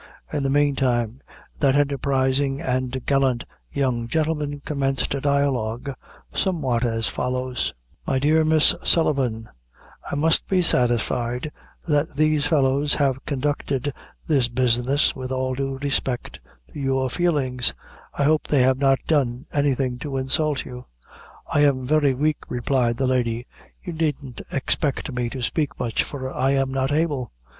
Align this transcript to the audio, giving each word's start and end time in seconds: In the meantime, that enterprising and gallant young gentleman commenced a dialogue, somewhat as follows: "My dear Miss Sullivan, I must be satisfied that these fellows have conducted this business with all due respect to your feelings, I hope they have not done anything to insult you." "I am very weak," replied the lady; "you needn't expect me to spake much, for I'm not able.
In 0.33 0.41
the 0.41 0.49
meantime, 0.49 1.21
that 1.59 1.75
enterprising 1.75 2.59
and 2.59 3.05
gallant 3.05 3.43
young 3.71 4.07
gentleman 4.07 4.59
commenced 4.65 5.13
a 5.13 5.21
dialogue, 5.21 5.91
somewhat 6.33 6.83
as 6.83 7.07
follows: 7.07 7.75
"My 8.07 8.17
dear 8.17 8.43
Miss 8.43 8.73
Sullivan, 8.83 9.47
I 10.11 10.15
must 10.15 10.47
be 10.47 10.63
satisfied 10.63 11.51
that 11.87 12.15
these 12.15 12.47
fellows 12.47 12.95
have 12.95 13.23
conducted 13.27 13.93
this 14.25 14.47
business 14.47 15.15
with 15.15 15.31
all 15.31 15.53
due 15.53 15.77
respect 15.77 16.39
to 16.73 16.79
your 16.79 17.07
feelings, 17.07 17.75
I 18.15 18.23
hope 18.23 18.47
they 18.47 18.63
have 18.63 18.79
not 18.79 18.97
done 19.05 19.45
anything 19.53 19.99
to 19.99 20.17
insult 20.17 20.65
you." 20.65 20.87
"I 21.53 21.59
am 21.61 21.85
very 21.85 22.15
weak," 22.15 22.37
replied 22.49 22.97
the 22.97 23.05
lady; 23.05 23.45
"you 23.83 23.93
needn't 23.93 24.41
expect 24.51 25.11
me 25.13 25.29
to 25.29 25.43
spake 25.43 25.79
much, 25.79 26.01
for 26.03 26.33
I'm 26.33 26.71
not 26.73 26.91
able. 26.91 27.31